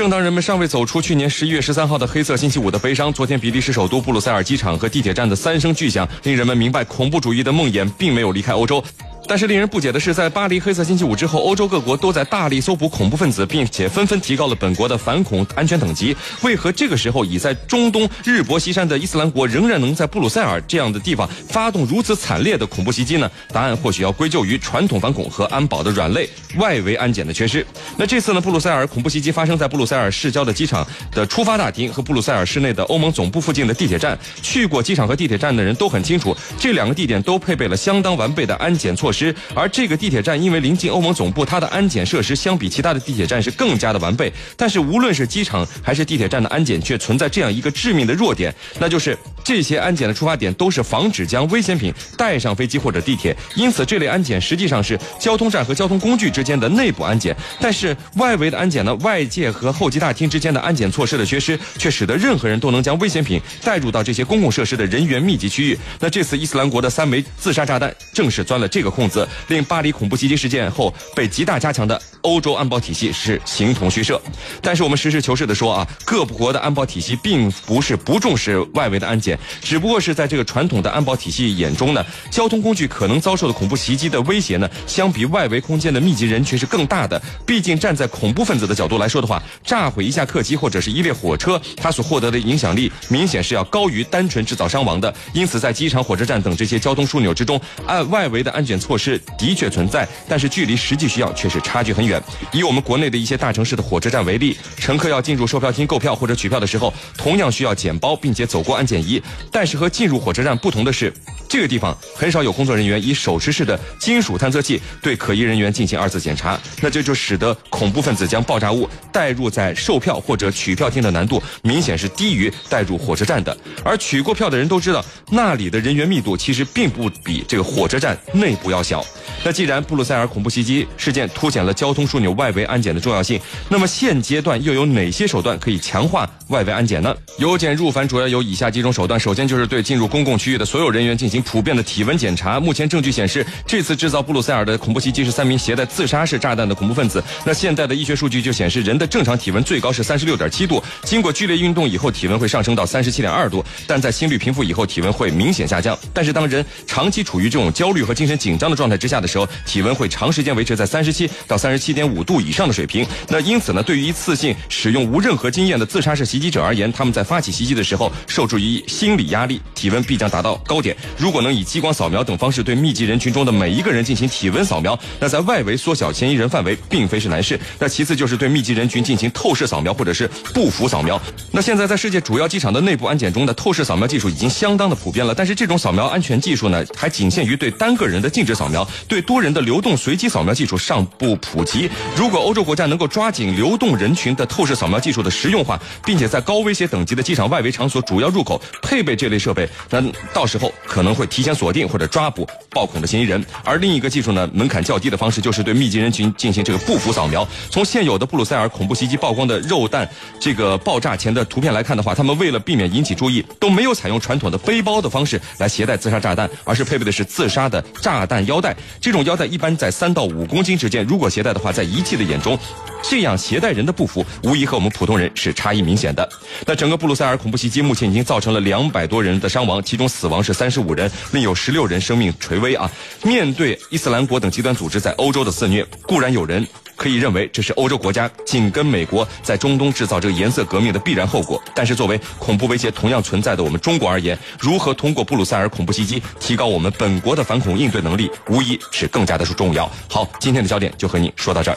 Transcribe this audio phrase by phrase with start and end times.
[0.00, 8.82] 正当人们尚未走出去年十一月十三号的黑色星期五的悲伤，昨天比利时首都布鲁塞尔机场和地铁站的三声巨响，令人们明白恐怖主义的梦魇并没有离开欧洲。
[9.30, 16.16] 但是令人不解的是，在巴黎黑色星期五之后，欧洲各国都在大力搜捕恐怖分子，并且纷纷提高了本国的反恐安全等级。
[16.42, 23.30] 为何这个时候已在中东日薄西山的伊斯兰国仍然能在布鲁塞尔这样的地方发动如此惨烈的恐怖袭击呢？
[23.52, 27.64] 答案或许要归咎于传统反恐和安保的软肋、外围安检的缺失。
[27.96, 34.18] 那这次呢，布鲁塞尔恐怖袭击发生在布鲁塞尔市郊的机场的出发大厅和布鲁塞尔市内的欧盟总部附近的地铁站。
[34.42, 39.19] 去过机场和地铁站的人都很清楚，这两个地点都配备了相当完备的安检措施。
[39.54, 44.32] 而这个地铁站因为临近欧盟总部，它的安检设施相比其他的地铁站是更加的完备。
[44.56, 53.36] 但是无论是机场还是地铁站的安检，却存在这样一个致命的弱点，那就是这些安检的出发点都是防止将危险品带上飞机或者地铁。
[53.54, 57.36] 因此，这类安检实际上是交通站和交通工具之间的内部安检。
[57.60, 58.94] 但是外围的安检呢？
[58.96, 65.78] 外界和候机大厅之间的安检措施的缺失，却使得任何人都能将危险品带入到这些公共设施的人员密集区域。
[65.98, 69.26] 那这次伊斯兰国的三枚自杀炸弹，正是钻了这个空子。
[69.48, 74.20] 令巴黎恐怖袭击事件后被极大加强的欧洲安保体系是形同虚设。
[74.62, 87.20] 但是我们实事求是的说啊，各国的安保体系并不是不重视外围的安检，只不过是在这个传统的安保体系眼中呢，交通工具可能遭受的恐怖袭击的威胁呢，相比外围空间的密集人群是更大的。
[87.46, 95.12] 毕竟站在恐怖分子的角度来说的话，炸毁一架客机或者是一列火车，它所获得的影响力明显是要高于单纯制造伤亡的。
[95.34, 99.20] 因此，在机场、火车站等这些交通枢纽之中，按外围的安检措施。
[99.38, 102.09] 的确存在，但是距离实际需要却是差距很远。
[102.52, 109.22] 以我们国内的一些大城市的火车站为例，乘客要进入售票厅购票或者取票的时候，同样需要检包，并且走过安检仪。
[109.52, 111.12] 但是和进入火车站不同的是，
[111.48, 123.56] 这个地方很少有工作人员以手持式的金属探测器对可疑人员进行二次检查，那这就使得恐怖分子将爆炸物带入在售票或者取票厅的难度明显是低于带入火车站的。
[123.84, 129.04] 而取过票的人都知道，那里的人员密度其实并不比这个火车站内部要小。
[129.44, 137.14] 那既然布鲁塞尔恐怖袭击事件凸显了交通枢纽外围安检的重要性，那么现阶段又有哪些手段可以强化外围安检呢？
[137.38, 139.18] 由简入繁主要有以下几种手段。
[139.18, 142.58] 首先就是对进入公共区域的所有人员进行普遍的体温检查。
[142.60, 147.22] 目前证据显示，这次制造布鲁塞尔的恐怖袭击是三名携带自杀式炸弹的恐怖分子。
[147.44, 155.98] 那现在的医学数据就显示，人的正常体温最高是三十六点七度，经过剧烈运动以后，体温会上升到三十七点二度，但在心率平复以后，体温会明显下降。
[156.12, 163.04] 但是当人长期处于这种焦虑和精神紧张的状态之下的时候，体温会长时间维持在三十七到三十七七点五度以上的水平。
[163.28, 170.96] 那因此呢，对于一次性使用无任何经验的自杀式袭击者而言，他们在发起袭击的时候，受制于心理压力，体温必将达到高点。
[171.18, 177.58] 如果能以激光扫描等方式对密集人群中的每一个人进行体温扫描，那在外围缩小嫌疑人范围并非是难事。
[177.80, 181.20] 那其次就是对密集人群进行透视扫描或者是步幅扫描。
[181.50, 189.60] 那现在在世界主要机场的内部安检中的透视扫描技术已经相当的普遍了，但是这种扫描安全技术呢，还仅限于对单个人的静止扫描，对多人的。
[189.60, 191.79] 流动随机扫描技术尚不普及。
[192.16, 200.02] 如果欧洲国家能够抓紧流动人群的透视扫描技术的实用化，并且在高威胁等级的机场外围场所主要入口配备这类设备，那
[200.32, 203.44] 到时候可能会提前锁定或者抓捕暴恐的嫌疑人。
[203.64, 207.46] 而另一个技术呢，门槛较低的方式就是对密集人群进行这个步幅扫描。
[207.70, 210.08] 从现有的布鲁塞尔恐怖袭击曝光的肉弹
[210.40, 218.76] 这个爆炸前的图片来看的话，他们为了避免引起注意，都没有采用传统的背包的方式来携带自杀炸弹，而是配备的是自杀的炸弹腰带。
[219.00, 222.58] 这种腰带一般在三到五公斤之间，如果携带的话，在仪器的眼中，
[223.02, 226.28] 这样携带人的步幅无疑和我们普通人是差异明显的。
[226.66, 232.90] 那整个布鲁塞尔恐怖袭击目前已经造成了两百多人的伤亡，其中死亡是三十五人，另有十六人生命垂危啊！
[233.22, 236.66] 面对伊斯兰国等极端组织在欧洲的肆虐，固然有人。
[236.96, 241.58] 可以认为这是欧洲国家紧跟美国在中东制造这个颜色革命的必然后果。
[241.74, 249.90] 但是，作为恐怖威胁同样存在的我们中国而言，如何通过布鲁塞尔恐怖袭击提高我们本国的反恐应对能力，无疑是更加的重要。
[250.10, 251.76] 好，今天的焦点就和你说到到这儿。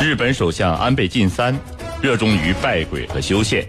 [0.00, 1.54] 日本首相安倍晋三
[2.00, 3.66] 热衷于拜鬼和修宪，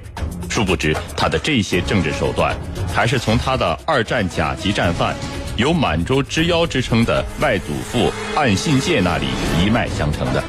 [0.49, 2.55] 殊不知他的这些政治手段，
[2.93, 5.15] 还是从他的二战甲级战犯。
[5.57, 9.25] 有“满洲之妖”之称的外祖父岸信介那里
[9.59, 10.43] 一脉相承的，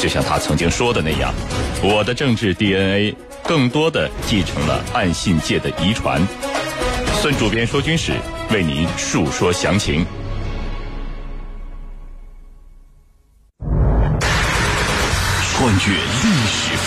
[0.00, 1.32] 就像他曾经说的那样，
[1.80, 3.14] 我的政治 DNA
[3.44, 6.20] 更多的继承了岸信介的遗传。
[7.22, 8.14] 孙主编说军事
[8.50, 10.06] 为您述说详情。
[15.52, 16.70] 穿越历史。